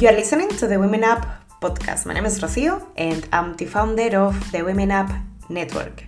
You 0.00 0.06
are 0.06 0.12
listening 0.12 0.50
to 0.58 0.68
the 0.68 0.78
Women 0.78 1.02
Up 1.02 1.26
podcast. 1.60 2.06
My 2.06 2.14
name 2.14 2.24
is 2.24 2.38
Rocio 2.38 2.86
and 2.96 3.26
I'm 3.32 3.56
the 3.56 3.66
founder 3.66 4.16
of 4.16 4.52
the 4.52 4.62
Women 4.62 4.92
Up 4.92 5.10
Network. 5.48 6.04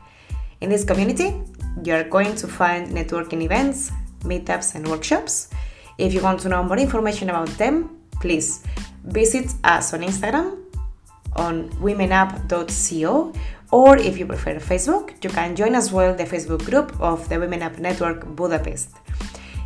In 0.61 0.71
this 0.71 0.85
community, 0.85 1.43
you 1.83 1.95
are 1.95 2.05
going 2.05 2.37
to 2.37 2.47
find 2.47 2.87
networking 2.93 3.43
events, 3.43 3.91
meetups, 4.21 4.77
and 4.77 4.87
workshops. 4.87 5.51
If 5.99 6.15
you 6.15 6.23
want 6.23 6.39
to 6.43 6.49
know 6.49 6.63
more 6.63 6.79
information 6.79 7.31
about 7.31 7.49
them, 7.59 7.99
please 8.21 8.63
visit 9.03 9.53
us 9.65 9.93
on 9.93 10.03
Instagram 10.03 10.63
on 11.35 11.69
womenup.co 11.83 13.33
or 13.73 13.97
if 13.97 14.19
you 14.19 14.27
prefer 14.27 14.55
Facebook, 14.61 15.25
you 15.25 15.31
can 15.31 15.57
join 15.57 15.75
as 15.75 15.91
well 15.93 16.15
the 16.15 16.27
Facebook 16.27 16.65
group 16.65 16.95
of 17.01 17.29
the 17.29 17.41
Women 17.41 17.63
Up 17.63 17.77
Network 17.81 18.25
Budapest. 18.37 18.91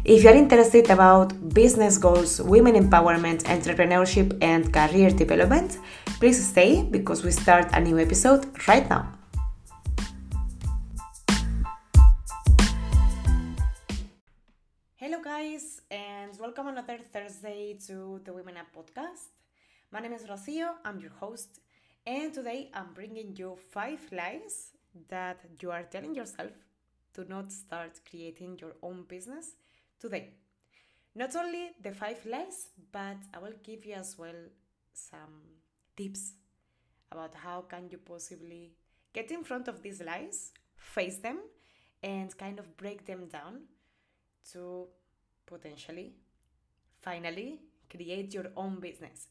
If 0.07 0.23
you 0.23 0.29
are 0.29 0.35
interested 0.35 0.91
about 0.91 1.33
business 1.55 1.97
goals, 1.97 2.39
women 2.39 2.75
empowerment, 2.75 3.45
entrepreneurship, 3.45 4.37
and 4.43 4.71
career 4.71 5.09
development, 5.09 5.79
please 6.21 6.47
stay 6.47 6.83
because 6.83 7.25
we 7.25 7.31
start 7.31 7.71
a 7.73 7.81
new 7.81 7.99
episode 7.99 8.45
right 8.69 8.87
now. 8.91 9.11
Hello, 14.97 15.23
guys, 15.25 15.81
and 15.91 16.39
welcome 16.39 16.67
another 16.67 16.99
Thursday 16.99 17.79
to 17.87 18.21
the 18.27 18.33
Women 18.35 18.59
Up 18.59 18.67
podcast. 18.77 19.33
My 19.91 20.01
name 20.01 20.13
is 20.13 20.25
Rocio, 20.25 20.75
I'm 20.85 21.01
your 21.01 21.13
host, 21.13 21.61
and 22.07 22.31
today 22.31 22.71
I'm 22.75 22.93
bringing 22.93 23.35
you 23.37 23.57
five 23.71 24.01
lies 24.13 24.73
that 25.09 25.41
you 25.63 25.71
are 25.71 25.85
telling 25.85 26.15
yourself 26.15 26.53
to 27.15 27.25
not 27.25 27.51
start 27.51 28.01
creating 28.11 28.59
your 28.61 28.75
own 28.83 29.05
business 29.09 29.53
today. 30.05 30.35
Not 31.15 31.35
only 31.35 31.71
the 31.83 31.93
five 31.93 32.21
lies, 32.27 32.69
but 32.93 33.17
I 33.33 33.39
will 33.39 33.59
give 33.63 33.87
you 33.87 33.95
as 33.95 34.19
well 34.19 34.41
some 34.93 35.37
tips 35.97 36.33
about 37.11 37.35
how 37.35 37.63
can 37.63 37.89
you 37.91 37.99
possibly 37.99 38.73
get 39.15 39.31
in 39.31 39.45
front 39.45 39.67
of 39.67 39.81
these 39.83 40.03
lies, 40.03 40.53
face 40.77 41.19
them, 41.19 41.39
and 42.03 42.37
kind 42.37 42.59
of 42.59 42.77
break 42.77 43.07
them 43.07 43.29
down 43.29 43.61
to 44.53 44.89
potentially, 45.47 46.13
finally, 47.01 47.61
create 47.89 48.35
your 48.35 48.49
own 48.57 48.81
business. 48.81 49.29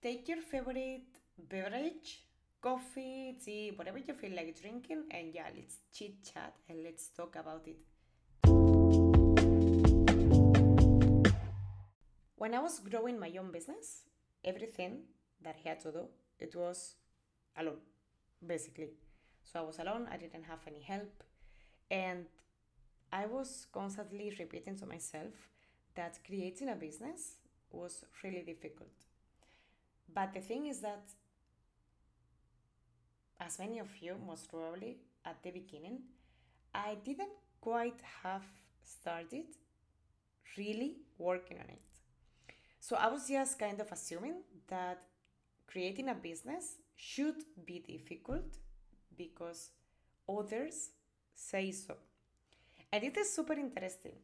Take 0.00 0.28
your 0.28 0.42
favorite 0.42 1.18
beverage, 1.50 2.20
coffee, 2.60 3.38
tea, 3.44 3.72
whatever 3.74 3.98
you 3.98 4.14
feel 4.14 4.36
like 4.36 4.60
drinking, 4.60 5.04
and 5.10 5.34
yeah, 5.34 5.48
let's 5.56 5.78
chit 5.92 6.22
chat 6.22 6.54
and 6.68 6.84
let's 6.84 7.08
talk 7.08 7.34
about 7.34 7.66
it. 7.66 7.93
When 12.44 12.52
I 12.52 12.60
was 12.60 12.78
growing 12.78 13.18
my 13.18 13.32
own 13.40 13.50
business, 13.50 14.02
everything 14.44 15.04
that 15.40 15.56
I 15.64 15.68
had 15.70 15.80
to 15.80 15.90
do, 15.90 16.08
it 16.38 16.54
was 16.54 16.96
alone, 17.56 17.80
basically. 18.46 18.90
So 19.44 19.60
I 19.60 19.62
was 19.62 19.78
alone, 19.78 20.06
I 20.12 20.18
didn't 20.18 20.42
have 20.42 20.58
any 20.66 20.82
help, 20.82 21.22
and 21.90 22.26
I 23.10 23.24
was 23.24 23.66
constantly 23.72 24.36
repeating 24.38 24.76
to 24.76 24.84
myself 24.84 25.32
that 25.94 26.18
creating 26.26 26.68
a 26.68 26.74
business 26.74 27.38
was 27.72 28.04
really 28.22 28.42
difficult. 28.42 28.92
But 30.14 30.34
the 30.34 30.40
thing 30.40 30.66
is 30.66 30.80
that, 30.80 31.08
as 33.40 33.58
many 33.58 33.78
of 33.78 33.88
you 34.02 34.16
most 34.26 34.50
probably 34.50 34.98
at 35.24 35.42
the 35.42 35.50
beginning, 35.50 36.00
I 36.74 36.98
didn't 37.02 37.38
quite 37.62 38.02
have 38.22 38.44
started 38.82 39.46
really 40.58 40.98
working 41.16 41.56
on 41.56 41.70
it. 41.70 41.93
So 42.84 42.96
I 42.96 43.08
was 43.08 43.26
just 43.26 43.58
kind 43.58 43.80
of 43.80 43.90
assuming 43.90 44.42
that 44.68 45.04
creating 45.66 46.10
a 46.10 46.14
business 46.14 46.76
should 46.96 47.36
be 47.64 47.78
difficult 47.78 48.58
because 49.16 49.70
others 50.28 50.90
say 51.34 51.70
so. 51.70 51.94
And 52.92 53.02
it 53.02 53.16
is 53.16 53.34
super 53.34 53.54
interesting. 53.54 54.16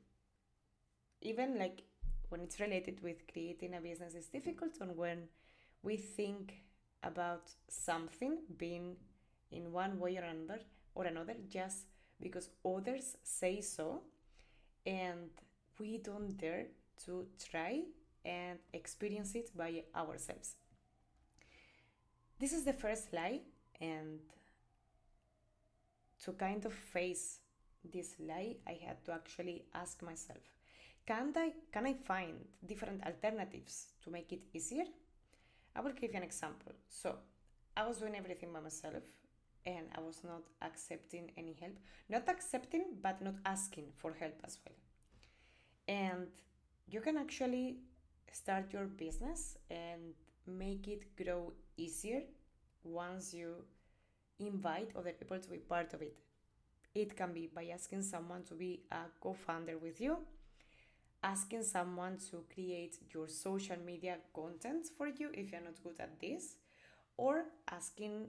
Even 1.22 1.59
like 1.59 1.84
when 2.28 2.43
it's 2.43 2.60
related 2.60 3.03
with 3.03 3.26
creating 3.32 3.76
a 3.76 3.81
business, 3.81 4.15
is 4.15 4.26
difficult 4.26 4.76
on 4.82 4.94
when 4.94 5.28
we 5.82 5.97
think 5.97 6.53
about 7.03 7.50
something 7.66 8.41
being 8.59 8.94
in 9.53 9.72
one 9.72 9.99
way 9.99 10.19
or 10.19 10.25
another 10.25 10.60
or 10.94 11.06
another 11.06 11.34
just 11.49 11.87
because 12.20 12.50
others 12.62 13.16
say 13.22 13.62
so 13.62 14.03
and 14.84 15.31
we 15.78 15.97
don't 15.97 16.37
dare 16.37 16.66
to 17.06 17.26
try 17.50 17.84
and 18.25 18.58
experience 18.72 19.34
it 19.34 19.56
by 19.56 19.84
ourselves. 19.94 20.56
This 22.38 22.53
is 22.53 22.64
the 22.64 22.72
first 22.72 23.12
lie, 23.12 23.41
and 23.81 24.20
to 26.25 26.32
kind 26.32 26.64
of 26.64 26.72
face 26.72 27.41
this 27.84 28.14
lie, 28.19 28.56
I 28.66 28.78
had 28.84 29.04
to 29.06 29.12
actually 29.12 29.64
ask 29.75 30.03
myself 30.03 30.42
can 31.06 31.32
I, 31.36 31.53
can 31.72 31.86
I 31.86 31.94
find 31.94 32.34
different 32.66 33.04
alternatives 33.04 33.88
to 34.04 34.10
make 34.10 34.32
it 34.32 34.42
easier? 34.52 34.84
I 35.75 35.81
will 35.81 35.92
give 35.92 36.12
you 36.12 36.19
an 36.19 36.22
example. 36.22 36.72
So, 36.88 37.16
I 37.76 37.87
was 37.87 37.98
doing 37.98 38.14
everything 38.16 38.52
by 38.52 38.60
myself 38.60 39.02
and 39.66 39.87
I 39.97 40.00
was 40.00 40.22
not 40.25 40.42
accepting 40.62 41.31
any 41.37 41.56
help. 41.60 41.75
Not 42.08 42.28
accepting, 42.28 42.84
but 43.02 43.22
not 43.22 43.34
asking 43.44 43.87
for 43.97 44.12
help 44.12 44.34
as 44.44 44.58
well. 44.64 44.76
And 45.88 46.28
you 46.88 47.00
can 47.00 47.16
actually 47.16 47.78
start 48.33 48.73
your 48.73 48.87
business 48.87 49.57
and 49.71 50.15
make 50.47 50.89
it 50.89 51.17
grow 51.17 51.53
easier 51.77 52.23
once 52.85 53.35
you 53.35 53.55
invite 54.39 54.91
other 54.97 55.13
people 55.13 55.39
to 55.39 55.49
be 55.49 55.59
part 55.59 55.93
of 55.95 56.03
it. 56.03 56.17
It 56.95 57.17
can 57.17 57.33
be 57.33 57.49
by 57.55 57.67
asking 57.73 58.03
someone 58.03 58.43
to 58.45 58.55
be 58.55 58.81
a 58.91 59.09
co 59.21 59.33
founder 59.33 59.79
with 59.79 60.01
you, 60.01 60.19
asking 61.23 61.63
someone 61.63 62.19
to 62.31 62.45
create 62.53 62.97
your 63.15 63.29
social 63.29 63.77
media 63.85 64.17
content 64.35 64.87
for 64.97 65.07
you 65.09 65.31
if 65.33 65.53
you're 65.53 65.61
not 65.61 65.83
good 65.83 66.01
at 66.01 66.19
this, 66.21 66.57
or 67.17 67.45
asking 67.71 68.29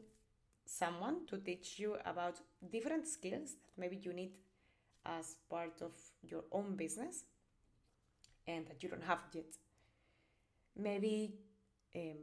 someone 0.66 1.26
to 1.28 1.38
teach 1.38 1.80
you 1.80 1.96
about 2.06 2.40
different 2.72 3.08
skills 3.08 3.56
that 3.56 3.78
maybe 3.78 3.98
you 4.02 4.14
need 4.14 4.32
as 5.06 5.36
part 5.50 5.82
of 5.82 5.92
your 6.22 6.44
own 6.52 6.76
business 6.76 7.24
and 8.48 8.68
that 8.68 8.84
you 8.84 8.90
don't 8.90 9.04
have 9.04 9.24
yet 9.34 9.46
maybe 10.78 11.34
um, 11.96 12.18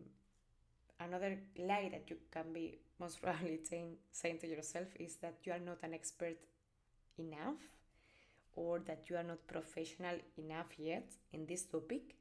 another 1.00 1.38
lie 1.59 1.88
that 1.92 2.09
you 2.09 2.16
can 2.31 2.53
be 2.53 2.78
most 2.98 3.22
probably 3.22 3.59
saying, 3.69 3.97
saying 4.10 4.38
to 4.38 4.47
yourself 4.47 4.88
is 4.98 5.16
that 5.16 5.36
you 5.44 5.53
are 5.53 5.59
not 5.59 5.78
an 5.82 5.94
expert 5.94 6.38
enough 7.19 7.59
or 8.54 8.81
that 8.81 9.04
you 9.09 9.16
are 9.16 9.22
not 9.22 9.47
professional 9.47 10.16
enough 10.36 10.78
yet 10.78 11.12
in 11.32 11.47
this 11.47 11.62
topic. 11.64 12.16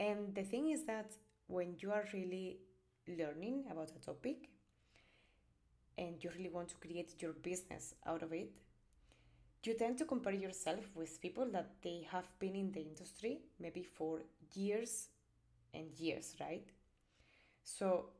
And 0.00 0.34
the 0.34 0.44
thing 0.44 0.70
is 0.70 0.84
that 0.86 1.12
when 1.46 1.76
you 1.80 1.92
are 1.92 2.04
really 2.12 2.58
learning 3.06 3.64
about 3.70 3.90
a 3.90 4.04
topic 4.04 4.48
and 5.96 6.22
you 6.22 6.30
really 6.36 6.50
want 6.50 6.68
to 6.68 6.76
create 6.76 7.14
your 7.20 7.32
business 7.32 7.94
out 8.06 8.22
of 8.22 8.32
it, 8.32 8.52
you 9.64 9.74
tend 9.74 9.98
to 9.98 10.04
compare 10.04 10.32
yourself 10.32 10.84
with 10.94 11.20
people 11.20 11.46
that 11.52 11.70
they 11.82 12.06
have 12.10 12.28
been 12.38 12.54
in 12.54 12.70
the 12.72 12.80
industry 12.80 13.40
maybe 13.58 13.82
for 13.82 14.20
years 14.54 15.08
and 15.74 15.90
years, 15.98 16.34
right? 16.40 16.66
So 17.64 18.10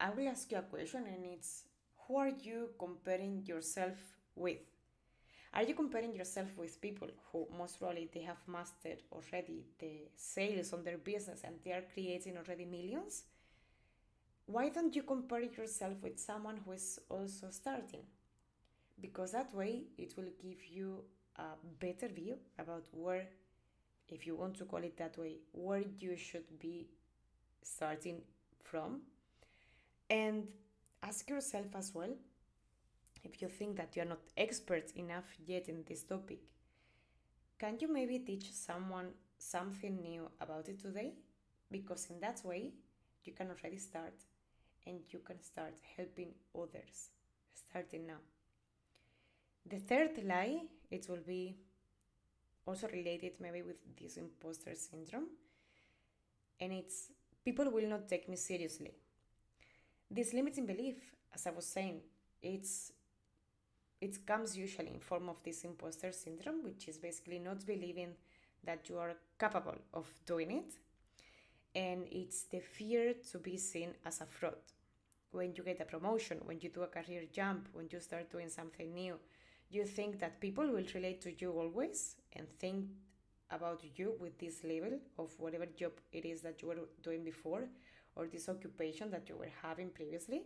I 0.00 0.10
will 0.10 0.28
ask 0.28 0.50
you 0.50 0.58
a 0.58 0.62
question, 0.62 1.04
and 1.06 1.24
it's 1.26 1.64
who 2.06 2.16
are 2.16 2.28
you 2.28 2.70
comparing 2.78 3.44
yourself 3.44 3.96
with? 4.34 4.58
Are 5.54 5.62
you 5.64 5.74
comparing 5.74 6.14
yourself 6.14 6.48
with 6.58 6.80
people 6.80 7.08
who 7.32 7.48
most 7.58 7.78
probably 7.80 8.08
they 8.12 8.22
have 8.22 8.38
mastered 8.48 9.02
already 9.12 9.66
the 9.78 10.08
sales 10.16 10.72
on 10.72 10.84
their 10.84 10.98
business 10.98 11.42
and 11.44 11.56
they 11.64 11.72
are 11.72 11.84
creating 11.94 12.36
already 12.38 12.64
millions? 12.66 13.24
Why 14.46 14.68
don't 14.70 14.94
you 14.96 15.02
compare 15.02 15.42
yourself 15.42 16.02
with 16.02 16.18
someone 16.18 16.58
who 16.64 16.72
is 16.72 16.98
also 17.08 17.50
starting? 17.50 18.04
Because 19.00 19.32
that 19.32 19.54
way 19.54 19.84
it 19.98 20.16
will 20.16 20.30
give 20.42 20.64
you 20.66 21.04
a 21.36 21.44
better 21.80 22.08
view 22.08 22.36
about 22.58 22.86
where 22.92 23.28
if 24.08 24.26
you 24.26 24.36
want 24.36 24.56
to 24.58 24.64
call 24.64 24.82
it 24.82 24.96
that 24.98 25.18
way, 25.18 25.36
where 25.52 25.82
you 25.98 26.16
should 26.16 26.58
be 26.58 26.86
starting 27.62 28.22
from. 28.62 29.00
And 30.08 30.46
ask 31.02 31.28
yourself 31.28 31.66
as 31.74 31.92
well 31.94 32.14
if 33.24 33.42
you 33.42 33.48
think 33.48 33.76
that 33.76 33.96
you're 33.96 34.04
not 34.04 34.20
expert 34.36 34.92
enough 34.96 35.24
yet 35.44 35.68
in 35.68 35.82
this 35.86 36.02
topic. 36.02 36.38
Can 37.58 37.78
you 37.80 37.92
maybe 37.92 38.18
teach 38.20 38.52
someone 38.52 39.08
something 39.38 40.00
new 40.00 40.30
about 40.40 40.68
it 40.68 40.80
today? 40.80 41.14
Because 41.70 42.06
in 42.10 42.20
that 42.20 42.40
way, 42.44 42.72
you 43.24 43.32
can 43.32 43.48
already 43.48 43.78
start 43.78 44.14
and 44.86 45.00
you 45.10 45.18
can 45.18 45.42
start 45.42 45.74
helping 45.96 46.28
others 46.54 47.10
starting 47.54 48.06
now. 48.06 48.20
The 49.68 49.78
third 49.78 50.22
lie, 50.24 50.62
it 50.90 51.08
will 51.08 51.24
be 51.26 51.56
also 52.66 52.88
related 52.88 53.32
maybe 53.40 53.62
with 53.62 53.76
this 54.00 54.16
imposter 54.16 54.74
syndrome 54.74 55.28
and 56.60 56.72
it's 56.72 57.12
people 57.44 57.70
will 57.70 57.88
not 57.88 58.08
take 58.08 58.28
me 58.28 58.36
seriously. 58.36 58.92
This 60.10 60.32
limiting 60.32 60.66
belief, 60.66 60.96
as 61.34 61.46
I 61.46 61.50
was 61.50 61.66
saying, 61.66 62.00
it's 62.42 62.92
it 64.00 64.26
comes 64.26 64.56
usually 64.56 64.88
in 64.88 65.00
form 65.00 65.28
of 65.28 65.42
this 65.42 65.64
imposter 65.64 66.12
syndrome, 66.12 66.62
which 66.62 66.88
is 66.88 66.98
basically 66.98 67.38
not 67.38 67.64
believing 67.64 68.12
that 68.64 68.88
you 68.88 68.98
are 68.98 69.14
capable 69.38 69.78
of 69.94 70.06
doing 70.26 70.50
it. 70.50 70.74
And 71.74 72.06
it's 72.10 72.42
the 72.44 72.60
fear 72.60 73.14
to 73.32 73.38
be 73.38 73.56
seen 73.56 73.90
as 74.04 74.20
a 74.20 74.26
fraud. 74.26 74.64
When 75.30 75.54
you 75.54 75.62
get 75.62 75.80
a 75.80 75.84
promotion, 75.84 76.40
when 76.44 76.58
you 76.60 76.70
do 76.70 76.82
a 76.82 76.86
career 76.86 77.22
jump, 77.32 77.68
when 77.72 77.88
you 77.90 78.00
start 78.00 78.30
doing 78.30 78.48
something 78.48 78.92
new, 78.92 79.18
you 79.70 79.84
think 79.84 80.20
that 80.20 80.40
people 80.40 80.66
will 80.66 80.84
relate 80.94 81.20
to 81.22 81.32
you 81.38 81.50
always 81.52 82.16
and 82.34 82.46
think 82.58 82.86
about 83.50 83.82
you 83.96 84.14
with 84.20 84.38
this 84.38 84.64
level 84.64 84.98
of 85.18 85.30
whatever 85.38 85.66
job 85.66 85.92
it 86.12 86.24
is 86.24 86.40
that 86.42 86.62
you 86.62 86.68
were 86.68 86.78
doing 87.02 87.24
before 87.24 87.68
or 88.14 88.26
this 88.26 88.48
occupation 88.48 89.10
that 89.10 89.28
you 89.28 89.36
were 89.36 89.52
having 89.62 89.90
previously 89.90 90.42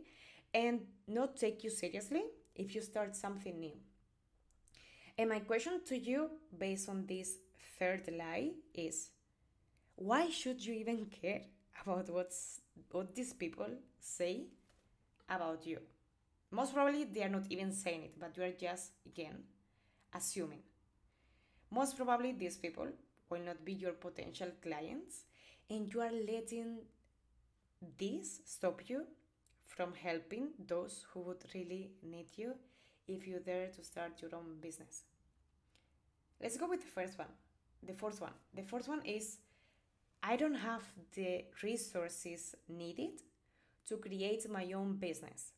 and 0.52 0.80
not 1.06 1.36
take 1.36 1.62
you 1.64 1.70
seriously 1.70 2.24
if 2.54 2.74
you 2.74 2.80
start 2.80 3.16
something 3.16 3.58
new. 3.58 3.72
And 5.16 5.28
my 5.28 5.40
question 5.40 5.80
to 5.86 5.98
you, 5.98 6.30
based 6.56 6.88
on 6.88 7.06
this 7.06 7.36
third 7.78 8.08
lie, 8.16 8.52
is 8.74 9.10
why 9.96 10.30
should 10.30 10.64
you 10.64 10.74
even 10.74 11.06
care 11.06 11.42
about 11.82 12.10
what's, 12.10 12.60
what 12.90 13.14
these 13.14 13.32
people 13.32 13.68
say 14.00 14.44
about 15.28 15.66
you? 15.66 15.78
Most 16.50 16.74
probably 16.74 17.04
they 17.04 17.22
are 17.22 17.28
not 17.28 17.46
even 17.50 17.72
saying 17.72 18.02
it, 18.02 18.18
but 18.18 18.36
you 18.36 18.42
are 18.42 18.50
just, 18.50 18.92
again, 19.06 19.44
assuming. 20.14 20.62
Most 21.70 21.96
probably 21.96 22.32
these 22.32 22.56
people 22.56 22.88
will 23.28 23.40
not 23.40 23.64
be 23.64 23.72
your 23.72 23.92
potential 23.92 24.48
clients, 24.60 25.24
and 25.68 25.92
you 25.92 26.00
are 26.00 26.10
letting 26.10 26.78
this 27.98 28.40
stop 28.44 28.82
you 28.88 29.04
from 29.66 29.94
helping 29.94 30.48
those 30.66 31.06
who 31.12 31.20
would 31.20 31.44
really 31.54 31.92
need 32.02 32.26
you 32.36 32.54
if 33.06 33.26
you 33.26 33.38
dare 33.38 33.68
to 33.68 33.84
start 33.84 34.20
your 34.20 34.34
own 34.34 34.56
business. 34.60 35.04
Let's 36.42 36.56
go 36.56 36.68
with 36.68 36.80
the 36.80 36.88
first 36.88 37.18
one, 37.18 37.28
the 37.86 37.94
fourth 37.94 38.20
one. 38.20 38.32
The 38.54 38.62
fourth 38.62 38.88
one 38.88 39.02
is 39.04 39.38
I 40.22 40.36
don't 40.36 40.54
have 40.56 40.82
the 41.14 41.44
resources 41.62 42.56
needed 42.68 43.22
to 43.88 43.96
create 43.96 44.50
my 44.50 44.72
own 44.72 44.96
business. 44.96 45.52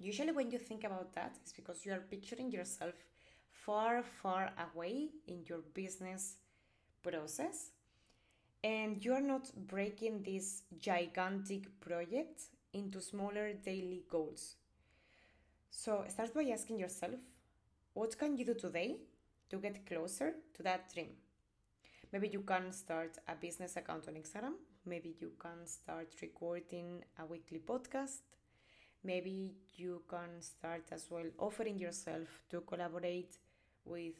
Usually, 0.00 0.32
when 0.32 0.50
you 0.50 0.58
think 0.58 0.84
about 0.84 1.14
that, 1.14 1.36
it's 1.42 1.52
because 1.52 1.84
you 1.84 1.92
are 1.92 2.02
picturing 2.10 2.50
yourself 2.50 2.94
far, 3.50 4.02
far 4.02 4.50
away 4.74 5.10
in 5.28 5.44
your 5.46 5.60
business 5.74 6.36
process 7.02 7.70
and 8.64 9.04
you're 9.04 9.20
not 9.20 9.50
breaking 9.68 10.22
this 10.22 10.62
gigantic 10.78 11.80
project 11.80 12.42
into 12.72 13.00
smaller 13.00 13.52
daily 13.52 14.04
goals. 14.10 14.56
So 15.70 16.04
start 16.08 16.34
by 16.34 16.44
asking 16.44 16.78
yourself, 16.78 17.14
what 17.94 18.18
can 18.18 18.36
you 18.36 18.44
do 18.44 18.54
today 18.54 18.96
to 19.50 19.58
get 19.58 19.86
closer 19.86 20.34
to 20.54 20.62
that 20.62 20.92
dream? 20.92 21.10
Maybe 22.12 22.28
you 22.28 22.40
can 22.40 22.72
start 22.72 23.18
a 23.28 23.34
business 23.34 23.76
account 23.76 24.08
on 24.08 24.14
Instagram. 24.14 24.54
Maybe 24.84 25.14
you 25.20 25.32
can 25.38 25.66
start 25.66 26.08
recording 26.20 27.04
a 27.18 27.26
weekly 27.26 27.60
podcast. 27.60 28.22
Maybe 29.02 29.54
you 29.74 30.02
can 30.08 30.40
start 30.40 30.84
as 30.92 31.06
well 31.10 31.24
offering 31.38 31.78
yourself 31.78 32.28
to 32.50 32.60
collaborate 32.60 33.38
with 33.84 34.14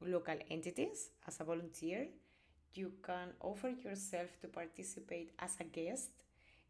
local 0.00 0.36
entities 0.50 1.10
as 1.26 1.40
a 1.40 1.44
volunteer. 1.44 2.08
You 2.74 2.92
can 3.02 3.32
offer 3.40 3.68
yourself 3.70 4.30
to 4.42 4.48
participate 4.48 5.32
as 5.40 5.56
a 5.60 5.64
guest 5.64 6.10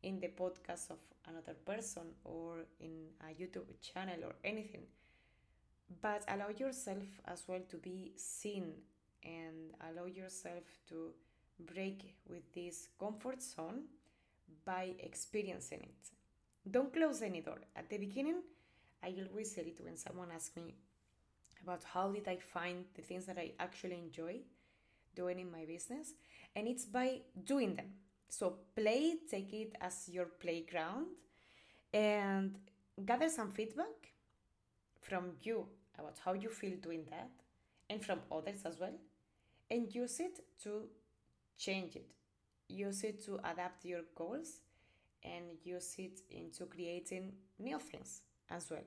in 0.03 0.19
the 0.19 0.29
podcast 0.29 0.91
of 0.91 0.99
another 1.29 1.55
person 1.67 2.15
or 2.25 2.65
in 2.81 3.09
a 3.21 3.35
YouTube 3.35 3.69
channel 3.83 4.25
or 4.25 4.35
anything. 4.43 4.87
But 6.01 6.25
allow 6.29 6.49
yourself 6.49 7.05
as 7.27 7.45
well 7.47 7.61
to 7.69 7.77
be 7.77 8.13
seen 8.17 8.73
and 9.23 9.75
allow 9.91 10.07
yourself 10.07 10.65
to 10.89 11.11
break 11.59 12.17
with 12.29 12.51
this 12.55 12.89
comfort 12.99 13.43
zone 13.43 13.85
by 14.65 14.95
experiencing 15.01 15.81
it. 15.83 16.20
Don't 16.69 16.93
close 16.93 17.23
any 17.23 17.41
door. 17.41 17.59
At 17.77 17.89
the 17.89 17.99
beginning, 17.99 18.43
I 19.03 19.15
always 19.31 19.55
say 19.55 19.63
it 19.63 19.81
when 19.85 19.97
someone 19.97 20.29
asks 20.35 20.57
me 20.57 20.75
about 21.63 21.83
how 21.85 22.11
did 22.11 22.27
I 22.29 22.37
find 22.37 22.85
the 22.95 23.03
things 23.03 23.27
that 23.27 23.39
I 23.39 23.53
actually 23.59 23.99
enjoy 23.99 24.41
doing 25.15 25.41
in 25.41 25.51
my 25.51 25.65
business, 25.65 26.15
and 26.55 26.69
it's 26.69 26.85
by 26.85 27.21
doing 27.45 27.75
them 27.75 27.93
so 28.31 28.59
play, 28.77 29.17
take 29.29 29.53
it 29.53 29.75
as 29.81 30.09
your 30.09 30.27
playground, 30.27 31.07
and 31.93 32.57
gather 33.05 33.29
some 33.29 33.51
feedback 33.51 34.13
from 35.01 35.33
you 35.43 35.67
about 35.99 36.17
how 36.25 36.33
you 36.35 36.49
feel 36.49 36.77
doing 36.77 37.05
that, 37.11 37.31
and 37.89 38.05
from 38.05 38.21
others 38.31 38.61
as 38.65 38.79
well, 38.79 38.95
and 39.71 39.93
use 39.93 40.21
it 40.21 40.39
to 40.63 40.85
change 41.59 41.97
it. 41.97 42.13
Use 42.69 43.03
it 43.03 43.25
to 43.25 43.41
adapt 43.45 43.85
your 43.85 44.03
goals 44.15 44.61
and 45.23 45.59
use 45.65 45.95
it 45.99 46.21
into 46.31 46.67
creating 46.67 47.33
new 47.59 47.79
things 47.79 48.23
as 48.49 48.71
well. 48.71 48.85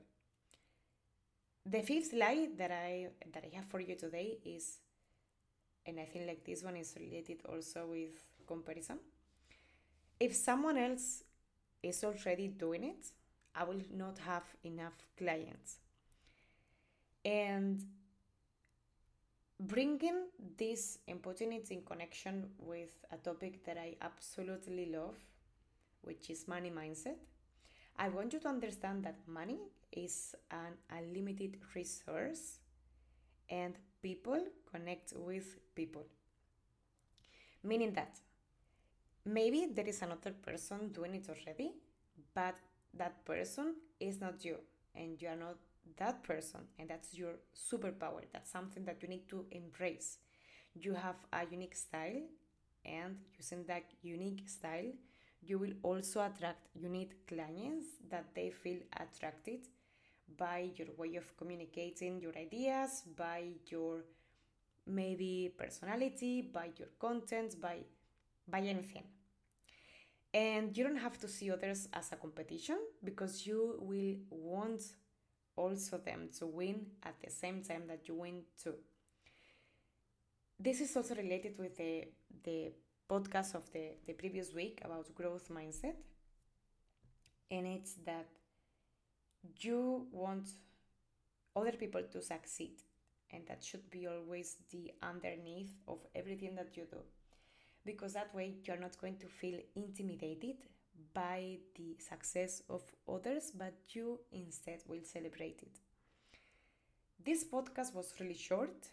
The 1.65 1.81
fifth 1.81 2.13
lie 2.13 2.50
that 2.57 2.71
I 2.71 3.07
that 3.33 3.44
I 3.45 3.56
have 3.56 3.65
for 3.65 3.80
you 3.80 3.95
today 3.95 4.38
is 4.45 4.80
and 5.85 6.00
I 6.00 6.06
think 6.06 6.27
like 6.27 6.44
this 6.45 6.63
one 6.63 6.77
is 6.77 6.95
related 7.00 7.41
also 7.45 7.88
with 7.88 8.24
comparison 8.45 9.00
if 10.24 10.35
someone 10.35 10.77
else 10.77 11.24
is 11.81 12.03
already 12.03 12.47
doing 12.47 12.83
it, 12.86 13.07
I 13.56 13.63
will 13.65 13.81
not 13.94 14.18
have 14.19 14.44
enough 14.63 14.94
clients. 15.18 15.79
And 17.25 17.83
bringing 19.59 20.27
this 20.57 21.00
and 21.07 21.21
putting 21.21 21.51
it 21.53 21.71
in 21.71 21.81
connection 21.81 22.50
with 22.57 23.06
a 23.12 23.18
topic 23.18 23.65
that 23.65 23.77
I 23.77 23.95
absolutely 24.01 24.86
love, 24.86 25.15
which 26.03 26.29
is 26.29 26.47
money 26.47 26.71
mindset, 26.71 27.17
I 27.97 28.09
want 28.09 28.33
you 28.33 28.39
to 28.39 28.47
understand 28.47 29.03
that 29.03 29.19
money 29.27 29.59
is 29.91 30.35
an 30.51 30.73
unlimited 30.89 31.57
resource 31.75 32.59
and 33.50 33.75
people 34.01 34.39
connect 34.72 35.13
with 35.15 35.57
people. 35.75 36.05
Meaning 37.63 37.93
that 37.93 38.19
maybe 39.25 39.67
there 39.74 39.88
is 39.88 40.01
another 40.01 40.31
person 40.31 40.89
doing 40.89 41.15
it 41.15 41.27
already, 41.29 41.74
but 42.33 42.55
that 42.93 43.24
person 43.25 43.75
is 44.00 44.19
not 44.19 44.43
you, 44.43 44.57
and 44.95 45.22
you 45.22 45.27
are 45.29 45.36
not 45.36 45.57
that 45.98 46.24
person, 46.24 46.62
and 46.79 46.89
that's 46.89 47.13
your 47.13 47.33
superpower. 47.55 48.22
That's 48.31 48.51
something 48.51 48.86
that 48.86 49.01
you 49.01 49.07
need 49.07 49.27
to 49.29 49.45
embrace. 49.51 50.17
You 50.74 50.93
have 50.93 51.15
a 51.31 51.45
unique 51.50 51.75
style, 51.75 52.22
and 52.86 53.17
using 53.38 53.63
that 53.65 53.83
unique 54.01 54.48
style, 54.50 54.91
you 55.45 55.57
will 55.59 55.73
also 55.83 56.21
attract 56.21 56.67
unique 56.75 57.27
clients 57.27 57.88
that 58.09 58.25
they 58.35 58.50
feel 58.50 58.79
attracted 58.97 59.67
by 60.38 60.69
your 60.75 60.88
way 60.97 61.15
of 61.15 61.35
communicating 61.38 62.21
your 62.21 62.35
ideas, 62.38 63.03
by 63.17 63.43
your 63.67 64.03
maybe 64.88 65.53
personality, 65.57 66.41
by 66.41 66.69
your 66.77 66.89
content, 67.00 67.59
by 67.62 67.77
by 68.47 68.59
anything. 68.59 69.03
And 70.33 70.75
you 70.75 70.83
don't 70.83 70.97
have 70.97 71.19
to 71.19 71.27
see 71.27 71.51
others 71.51 71.88
as 71.93 72.12
a 72.12 72.15
competition 72.15 72.77
because 73.03 73.45
you 73.45 73.75
will 73.79 74.15
want 74.31 74.81
also 75.55 75.97
them 75.97 76.29
to 76.39 76.47
win 76.47 76.88
at 77.03 77.15
the 77.23 77.29
same 77.29 77.62
time 77.62 77.83
that 77.88 78.07
you 78.07 78.15
win 78.15 78.41
too. 78.62 78.73
This 80.59 80.81
is 80.81 80.95
also 80.97 81.15
related 81.15 81.57
with 81.59 81.77
the, 81.77 82.05
the 82.43 82.71
podcast 83.10 83.55
of 83.55 83.72
the, 83.72 83.91
the 84.05 84.13
previous 84.13 84.53
week 84.53 84.81
about 84.83 85.13
growth 85.15 85.50
mindset. 85.50 85.95
And 87.51 87.67
it's 87.67 87.95
that 88.05 88.27
you 89.60 90.07
want 90.12 90.50
other 91.55 91.74
people 91.74 92.01
to 92.12 92.22
succeed. 92.22 92.81
And 93.31 93.45
that 93.48 93.63
should 93.63 93.89
be 93.89 94.07
always 94.07 94.57
the 94.72 94.91
underneath 95.01 95.74
of 95.88 96.00
everything 96.15 96.55
that 96.55 96.77
you 96.77 96.83
do 96.89 97.00
because 97.86 98.13
that 98.13 98.33
way 98.33 98.53
you're 98.63 98.79
not 98.79 99.00
going 99.00 99.17
to 99.17 99.27
feel 99.27 99.60
intimidated 99.75 100.55
by 101.13 101.57
the 101.75 101.95
success 102.00 102.62
of 102.69 102.81
others, 103.12 103.51
but 103.51 103.74
you 103.89 104.19
instead 104.31 104.79
will 104.88 105.03
celebrate 105.03 105.62
it. 105.62 105.79
This 107.24 107.43
podcast 107.43 107.93
was 107.93 108.13
really 108.19 108.36
short 108.38 108.88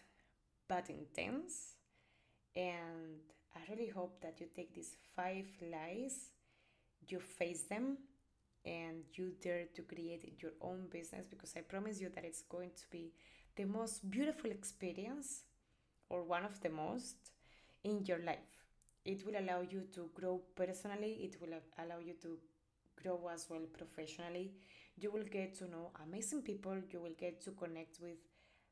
but 0.67 0.89
intense, 0.89 1.75
and 2.55 3.19
I 3.55 3.59
really 3.71 3.89
hope 3.89 4.21
that 4.21 4.39
you 4.39 4.47
take 4.55 4.73
these 4.73 4.95
five 5.15 5.45
lies, 5.61 6.31
you 7.07 7.19
face 7.19 7.63
them, 7.63 7.97
and 8.65 9.03
you 9.13 9.33
dare 9.41 9.65
to 9.75 9.81
create 9.81 10.37
your 10.41 10.51
own 10.61 10.87
business 10.91 11.25
because 11.29 11.53
I 11.57 11.61
promise 11.61 11.99
you 11.99 12.09
that 12.13 12.23
it's 12.25 12.43
going 12.43 12.71
to 12.77 12.83
be 12.91 13.11
the 13.55 13.65
most 13.65 14.09
beautiful 14.09 14.51
experience 14.51 15.43
or 16.09 16.23
one 16.23 16.45
of 16.45 16.61
the 16.61 16.69
most 16.69 17.15
in 17.83 18.05
your 18.05 18.19
life 18.19 18.61
it 19.05 19.25
will 19.25 19.35
allow 19.39 19.61
you 19.61 19.83
to 19.95 20.09
grow 20.13 20.41
personally, 20.55 21.13
it 21.23 21.41
will 21.41 21.57
allow 21.79 21.97
you 21.99 22.13
to 22.21 22.37
grow 23.01 23.29
as 23.33 23.47
well 23.49 23.61
professionally. 23.77 24.51
You 24.97 25.11
will 25.11 25.23
get 25.23 25.55
to 25.55 25.67
know 25.67 25.91
amazing 26.07 26.43
people, 26.43 26.77
you 26.91 27.01
will 27.01 27.15
get 27.17 27.41
to 27.45 27.51
connect 27.51 27.99
with 28.01 28.19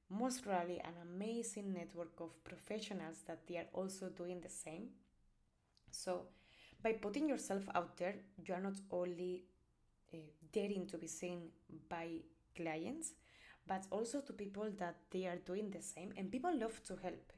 most 0.09 0.43
probably 0.43 0.79
an 0.79 0.95
amazing 1.03 1.73
network 1.73 2.19
of 2.19 2.43
professionals 2.43 3.23
that 3.27 3.47
they 3.47 3.57
are 3.57 3.67
also 3.73 4.09
doing 4.09 4.41
the 4.41 4.49
same. 4.49 4.89
So, 5.91 6.27
by 6.81 6.93
putting 6.93 7.27
yourself 7.27 7.63
out 7.75 7.97
there, 7.97 8.15
you 8.45 8.53
are 8.53 8.61
not 8.61 8.79
only 8.91 9.43
uh, 10.13 10.17
daring 10.53 10.87
to 10.87 10.97
be 10.97 11.07
seen 11.07 11.49
by 11.89 12.07
clients, 12.55 13.13
but 13.67 13.85
also 13.91 14.21
to 14.21 14.33
people 14.33 14.69
that 14.79 14.95
they 15.11 15.25
are 15.25 15.37
doing 15.37 15.69
the 15.71 15.81
same, 15.81 16.13
and 16.17 16.31
people 16.31 16.57
love 16.57 16.81
to 16.85 16.95
help. 17.03 17.33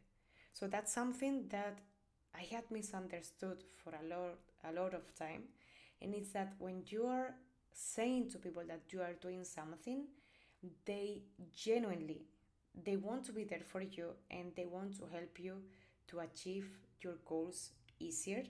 So 0.53 0.67
that's 0.67 0.93
something 0.93 1.47
that 1.49 1.79
I 2.35 2.43
had 2.53 2.69
misunderstood 2.71 3.63
for 3.83 3.91
a 3.91 4.07
lot, 4.07 4.39
a 4.63 4.71
lot 4.73 4.93
of 4.93 5.13
time, 5.15 5.43
and 6.01 6.13
it's 6.13 6.31
that 6.31 6.53
when 6.59 6.83
you 6.87 7.05
are 7.07 7.35
saying 7.73 8.29
to 8.31 8.37
people 8.37 8.63
that 8.67 8.83
you 8.91 9.01
are 9.01 9.13
doing 9.21 9.43
something, 9.43 10.05
they 10.85 11.23
genuinely 11.55 12.21
they 12.75 12.95
want 12.95 13.23
to 13.25 13.31
be 13.31 13.43
there 13.43 13.63
for 13.65 13.81
you 13.81 14.09
and 14.29 14.51
they 14.55 14.65
want 14.65 14.97
to 14.97 15.05
help 15.11 15.39
you 15.39 15.57
to 16.07 16.19
achieve 16.19 16.67
your 17.01 17.15
goals 17.25 17.71
easier, 17.99 18.43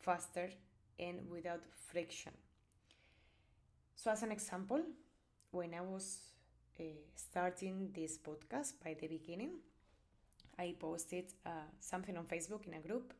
faster, 0.00 0.50
and 0.98 1.28
without 1.30 1.62
friction. 1.90 2.32
So, 3.94 4.10
as 4.10 4.22
an 4.22 4.32
example, 4.32 4.82
when 5.50 5.74
I 5.74 5.80
was 5.80 6.20
uh, 6.80 6.84
starting 7.14 7.90
this 7.94 8.18
podcast 8.18 8.74
by 8.84 8.94
the 9.00 9.08
beginning, 9.08 9.52
I 10.58 10.74
posted 10.78 11.32
uh, 11.46 11.50
something 11.80 12.16
on 12.16 12.24
Facebook 12.24 12.66
in 12.66 12.74
a 12.74 12.80
group 12.80 13.12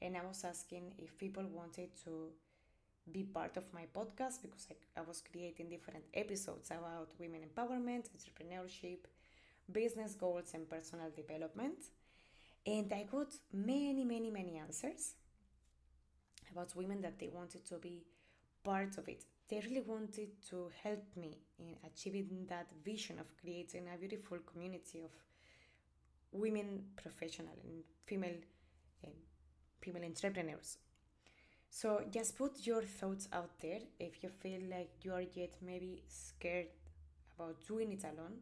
and 0.00 0.16
I 0.16 0.24
was 0.24 0.44
asking 0.44 0.94
if 0.98 1.18
people 1.18 1.44
wanted 1.52 1.90
to 2.04 2.30
be 3.12 3.24
part 3.24 3.56
of 3.56 3.64
my 3.72 3.84
podcast 3.94 4.42
because 4.42 4.68
I, 4.70 5.00
I 5.00 5.02
was 5.02 5.22
creating 5.30 5.70
different 5.70 6.04
episodes 6.14 6.70
about 6.70 7.10
women 7.18 7.42
empowerment, 7.42 8.08
entrepreneurship, 8.16 8.98
business 9.70 10.14
goals, 10.14 10.52
and 10.54 10.68
personal 10.68 11.10
development. 11.14 11.78
And 12.66 12.92
I 12.92 13.04
got 13.10 13.28
many, 13.52 14.04
many, 14.04 14.30
many 14.30 14.56
answers 14.58 15.14
about 16.52 16.74
women 16.76 17.00
that 17.02 17.18
they 17.18 17.28
wanted 17.28 17.64
to 17.66 17.76
be 17.76 18.02
part 18.64 18.98
of 18.98 19.08
it. 19.08 19.24
They 19.48 19.60
really 19.60 19.82
wanted 19.86 20.28
to 20.50 20.70
help 20.82 21.04
me 21.16 21.38
in 21.58 21.76
achieving 21.86 22.46
that 22.48 22.66
vision 22.84 23.18
of 23.18 23.26
creating 23.40 23.86
a 23.92 23.96
beautiful 23.96 24.38
community 24.50 25.00
of 25.00 25.10
women 26.32 26.84
professional 26.96 27.56
and 27.64 27.82
female 28.04 28.36
um, 29.06 29.12
female 29.80 30.04
entrepreneurs. 30.04 30.78
So 31.70 32.02
just 32.10 32.36
put 32.36 32.66
your 32.66 32.82
thoughts 32.82 33.28
out 33.32 33.50
there. 33.60 33.80
If 33.98 34.22
you 34.22 34.30
feel 34.30 34.60
like 34.70 34.90
you 35.02 35.12
are 35.12 35.24
yet 35.34 35.54
maybe 35.62 36.02
scared 36.08 36.66
about 37.36 37.56
doing 37.66 37.92
it 37.92 38.04
alone, 38.04 38.38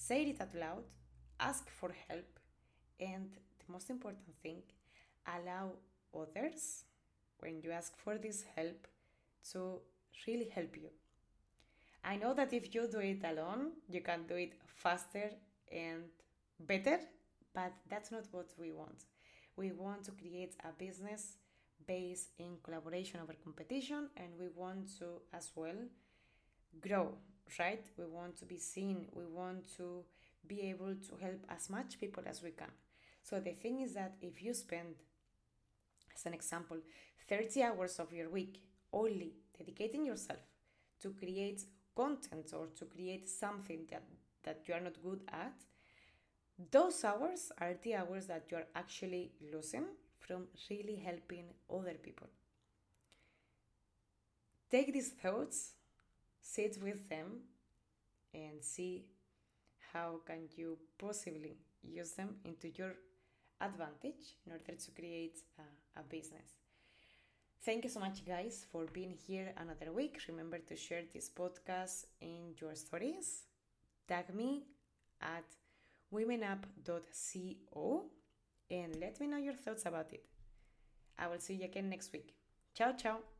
say 0.00 0.22
it 0.22 0.40
out 0.40 0.54
loud, 0.54 0.84
ask 1.38 1.68
for 1.68 1.90
help, 2.08 2.38
and 2.98 3.30
the 3.58 3.72
most 3.72 3.90
important 3.90 4.34
thing, 4.42 4.62
allow 5.26 5.72
others 6.18 6.84
when 7.40 7.60
you 7.62 7.70
ask 7.70 7.96
for 7.98 8.16
this 8.16 8.44
help 8.56 8.86
to 9.52 9.80
really 10.26 10.48
help 10.54 10.74
you. 10.76 10.88
I 12.02 12.16
know 12.16 12.32
that 12.34 12.52
if 12.52 12.74
you 12.74 12.88
do 12.90 13.00
it 13.00 13.22
alone, 13.24 13.72
you 13.88 14.00
can 14.00 14.26
do 14.26 14.36
it 14.36 14.54
faster 14.66 15.30
and 15.70 16.04
better, 16.60 16.98
but 17.54 17.72
that's 17.88 18.10
not 18.10 18.24
what 18.32 18.50
we 18.58 18.72
want. 18.72 19.04
We 19.56 19.72
want 19.72 20.04
to 20.04 20.12
create 20.12 20.54
a 20.64 20.72
business 20.72 21.36
based 21.86 22.30
in 22.38 22.56
collaboration 22.62 23.20
over 23.22 23.34
competition, 23.44 24.08
and 24.16 24.28
we 24.38 24.48
want 24.54 24.98
to 24.98 25.20
as 25.34 25.50
well 25.54 25.76
grow, 26.80 27.12
right? 27.58 27.84
We 27.96 28.04
want 28.06 28.36
to 28.38 28.44
be 28.44 28.58
seen, 28.58 29.06
we 29.12 29.24
want 29.26 29.76
to 29.76 30.04
be 30.46 30.62
able 30.62 30.94
to 30.94 31.16
help 31.20 31.44
as 31.48 31.70
much 31.70 32.00
people 32.00 32.22
as 32.26 32.42
we 32.42 32.50
can. 32.50 32.70
So 33.22 33.40
the 33.40 33.52
thing 33.52 33.80
is 33.80 33.94
that 33.94 34.16
if 34.20 34.42
you 34.42 34.54
spend, 34.54 34.94
as 36.14 36.26
an 36.26 36.34
example, 36.34 36.78
30 37.28 37.62
hours 37.62 37.98
of 37.98 38.12
your 38.12 38.30
week 38.30 38.62
only 38.92 39.34
dedicating 39.56 40.04
yourself 40.06 40.40
to 41.00 41.10
create 41.10 41.62
content 41.94 42.52
or 42.52 42.66
to 42.76 42.84
create 42.86 43.28
something 43.28 43.86
that, 43.90 44.04
that 44.42 44.62
you 44.66 44.74
are 44.74 44.80
not 44.80 45.02
good 45.02 45.20
at, 45.32 45.54
those 46.70 47.04
hours 47.04 47.52
are 47.58 47.74
the 47.82 47.94
hours 47.94 48.26
that 48.26 48.44
you 48.50 48.56
are 48.56 48.66
actually 48.74 49.32
losing 49.52 49.84
from 50.18 50.46
really 50.68 50.96
helping 50.96 51.44
other 51.72 51.94
people. 52.02 52.26
Take 54.70 54.92
these 54.92 55.10
thoughts, 55.10 55.72
sit 56.40 56.78
with 56.82 57.08
them, 57.08 57.42
and 58.34 58.62
see 58.62 59.04
how 59.92 60.20
can 60.26 60.48
you 60.56 60.78
possibly 60.98 61.56
use 61.82 62.12
them 62.12 62.36
into 62.44 62.68
your 62.68 62.94
advantage 63.60 64.36
in 64.46 64.52
order 64.52 64.74
to 64.78 64.90
create 64.92 65.38
a, 65.58 66.00
a 66.00 66.02
business. 66.02 66.60
Thank 67.62 67.84
you 67.84 67.90
so 67.90 68.00
much, 68.00 68.24
guys, 68.24 68.66
for 68.72 68.86
being 68.86 69.14
here 69.26 69.52
another 69.58 69.92
week. 69.92 70.18
Remember 70.28 70.58
to 70.58 70.76
share 70.76 71.02
this 71.12 71.28
podcast 71.28 72.06
in 72.20 72.54
your 72.58 72.74
stories. 72.74 73.42
Tag 74.08 74.34
me 74.34 74.64
at 75.20 75.44
womenup.co 76.12 78.04
and 78.70 78.96
let 78.98 79.20
me 79.20 79.26
know 79.26 79.36
your 79.36 79.54
thoughts 79.54 79.84
about 79.84 80.12
it. 80.12 80.24
I 81.18 81.26
will 81.26 81.38
see 81.38 81.54
you 81.54 81.64
again 81.64 81.90
next 81.90 82.12
week. 82.12 82.34
Ciao, 82.74 82.92
ciao. 82.92 83.39